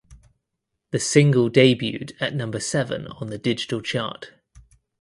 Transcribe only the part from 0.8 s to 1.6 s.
The single